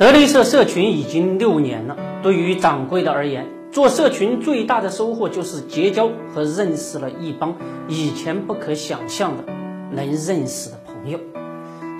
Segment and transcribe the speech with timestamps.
[0.00, 1.94] 德林社社群已经六年了。
[2.22, 7.54] 对于掌柜的而言，做社群最大的收获就是结交和认识了一帮
[7.86, 9.44] 以前不可想象的
[9.92, 11.20] 能认识的朋友。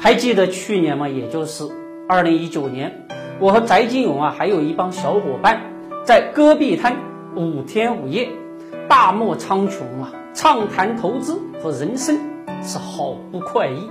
[0.01, 1.11] 还记得去年吗？
[1.11, 1.69] 也就是
[2.09, 3.07] 二零一九年，
[3.39, 5.61] 我和翟金勇啊，还有一帮小伙伴
[6.07, 6.97] 在戈壁滩
[7.37, 8.31] 五天五夜，
[8.89, 12.19] 大漠苍穹啊，畅谈投资和人生，
[12.63, 13.91] 是好不快意。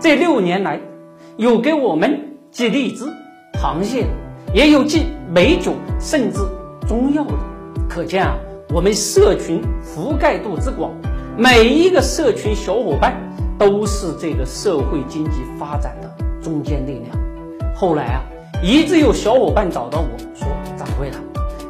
[0.00, 0.80] 这六年来，
[1.36, 3.04] 有给我们寄荔枝。
[3.64, 4.04] 螃蟹
[4.52, 6.38] 也有寄美酒，甚至
[6.86, 7.32] 中药的，
[7.88, 8.34] 可见啊，
[8.68, 10.92] 我们社群覆盖度之广，
[11.38, 13.14] 每一个社群小伙伴
[13.58, 17.16] 都是这个社会经济发展的中坚力量。
[17.74, 18.20] 后来啊，
[18.62, 20.46] 一直有小伙伴找到我说
[20.76, 21.16] ：“掌柜的，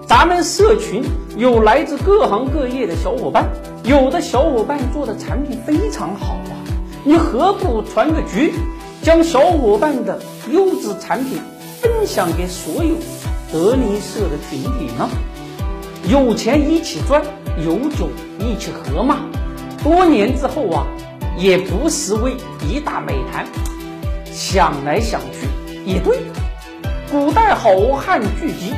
[0.04, 1.00] 咱们社群
[1.36, 3.48] 有来自各行各业的小伙伴，
[3.84, 6.58] 有的小伙伴做的产品非常好啊，
[7.04, 8.52] 你何不传个局，
[9.00, 10.18] 将小伙伴的
[10.50, 11.38] 优质产品？”
[11.84, 12.96] 分享给所有
[13.52, 15.06] 德林社的群体呢？
[16.08, 17.22] 有钱一起赚，
[17.62, 19.26] 有酒一起喝嘛。
[19.82, 20.86] 多年之后啊，
[21.36, 23.46] 也不失为一大美谈。
[24.32, 25.46] 想来想去，
[25.84, 26.20] 也对。
[27.10, 28.72] 古代好汉聚集，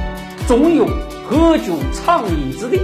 [0.48, 0.84] 总有
[1.28, 2.80] 喝酒畅饮之地。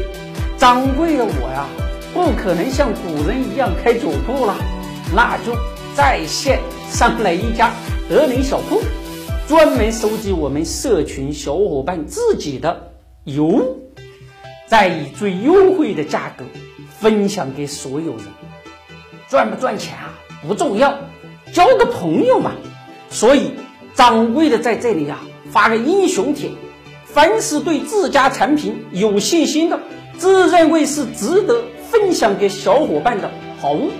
[0.56, 1.66] 掌柜的我呀，
[2.14, 4.54] 不可能像古人一样开酒铺了，
[5.12, 5.52] 那就
[5.96, 7.72] 在线上来一家
[8.08, 8.80] 德林小铺。
[9.52, 12.90] 专门收集我们社群小伙伴自己的
[13.24, 13.76] 油，
[14.66, 16.46] 再以最优惠的价格
[16.98, 18.24] 分享给所有人。
[19.28, 20.96] 赚不赚钱啊不重要，
[21.52, 22.52] 交个朋友嘛。
[23.10, 23.50] 所以
[23.92, 25.18] 掌柜的在这里呀
[25.50, 26.48] 发个英雄帖，
[27.04, 29.78] 凡是对自家产品有信心的，
[30.16, 33.90] 自认为是值得分享给小伙伴的好物，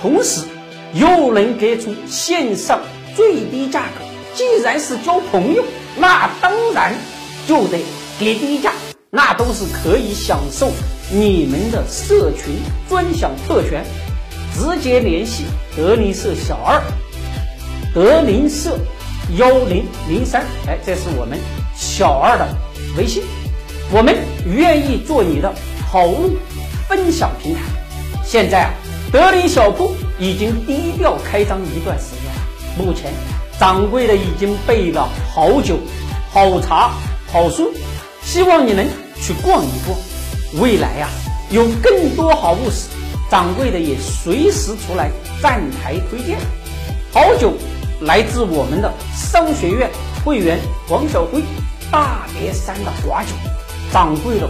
[0.00, 0.46] 同时
[0.94, 2.78] 又能给出线上
[3.16, 4.13] 最低价格。
[4.34, 5.62] 既然是交朋友，
[5.96, 6.92] 那当然
[7.46, 7.78] 就得
[8.18, 8.72] 给低价，
[9.10, 10.70] 那都是可以享受
[11.10, 12.56] 你们的社群
[12.88, 13.84] 专享特权。
[14.56, 15.44] 直接联系
[15.76, 16.80] 德林社小二，
[17.92, 18.78] 德林社
[19.36, 21.38] 幺零零三，哎，这是我们
[21.74, 22.46] 小二的
[22.96, 23.24] 微信。
[23.90, 24.16] 我们
[24.46, 25.52] 愿意做你的
[25.90, 26.36] 好物
[26.88, 27.60] 分享平台。
[28.24, 28.70] 现在啊，
[29.12, 33.12] 德林小铺已经低调开张一段时间了，目前。
[33.58, 35.78] 掌柜的已经备了好酒、
[36.32, 36.90] 好茶、
[37.32, 37.72] 好书，
[38.22, 38.84] 希望你能
[39.20, 39.96] 去逛一逛。
[40.60, 41.08] 未来呀，
[41.50, 42.88] 有更多好物时，
[43.30, 45.10] 掌柜的也随时出来
[45.42, 46.38] 站台推荐。
[47.12, 47.52] 好酒
[48.00, 49.88] 来自我们的商学院
[50.24, 51.40] 会员黄小辉
[51.90, 53.30] 大别山的花酒，
[53.92, 54.48] 掌柜的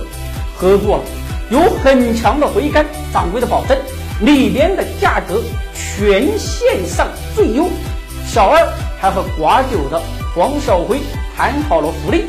[0.56, 1.04] 喝过了，
[1.50, 2.84] 有很强的回甘。
[3.12, 3.78] 掌柜的保证，
[4.20, 5.40] 里边的价格
[5.74, 7.68] 全线上最优。
[8.26, 8.66] 小二。
[9.04, 10.00] 还和刮酒的
[10.34, 10.98] 黄小辉
[11.36, 12.24] 谈好了福利，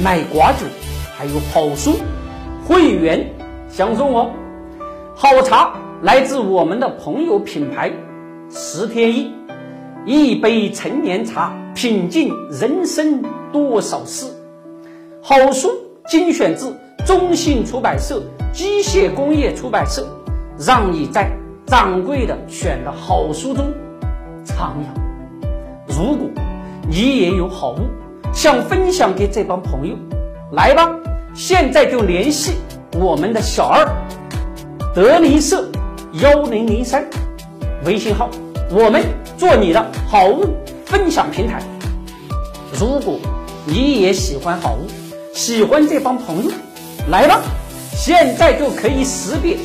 [0.00, 0.58] 买刮酒
[1.18, 1.96] 还有好书，
[2.64, 3.28] 会员
[3.68, 4.30] 享受哦。
[5.16, 5.72] 好茶
[6.02, 7.90] 来自我们的朋友品牌
[8.48, 9.32] 十天一，
[10.06, 13.20] 一杯陈年茶品尽人生
[13.52, 14.24] 多少事。
[15.20, 15.68] 好书
[16.06, 18.22] 精选自中信出版社
[18.52, 20.06] 机械工业出版社，
[20.60, 21.28] 让你在
[21.66, 23.64] 掌柜的选的好书中
[24.46, 25.03] 徜徉。
[25.96, 26.28] 如果
[26.88, 27.78] 你也有好物
[28.32, 29.94] 想分享给这帮朋友，
[30.50, 30.90] 来吧，
[31.34, 32.54] 现在就联系
[32.98, 33.86] 我们的小二
[34.92, 35.70] 德林社
[36.14, 37.06] 幺零零三
[37.84, 38.28] 微信号，
[38.70, 39.04] 我们
[39.36, 41.62] 做你的好物分享平台。
[42.76, 43.20] 如果
[43.64, 44.88] 你也喜欢好物，
[45.32, 46.50] 喜欢这帮朋友，
[47.08, 47.40] 来吧，
[47.92, 49.56] 现在就可以识别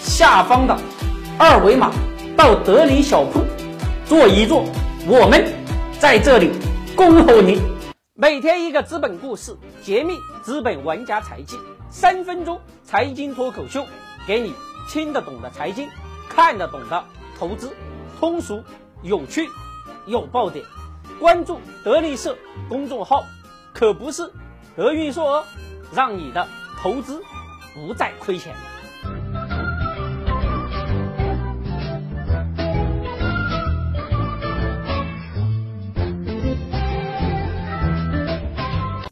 [0.00, 0.76] 下方的
[1.36, 1.90] 二维码，
[2.36, 3.40] 到德林小铺
[4.06, 4.62] 坐一坐，
[5.08, 5.63] 我们。
[6.04, 6.50] 在这里
[6.94, 7.58] 恭候您。
[8.12, 13.86] 每天一个资本故事，揭秘资本玩家财技，三分钟财经脱口秀，
[14.26, 14.52] 给你
[14.86, 15.88] 听得懂的财经，
[16.28, 17.04] 看得懂的
[17.38, 17.74] 投资，
[18.20, 18.62] 通俗
[19.02, 19.48] 有趣
[20.06, 20.62] 有爆点。
[21.18, 22.36] 关注德力社
[22.68, 23.24] 公众号，
[23.72, 24.30] 可不是
[24.76, 25.44] 德运硕哦，
[25.94, 26.46] 让你的
[26.82, 27.22] 投资
[27.72, 28.54] 不再亏钱。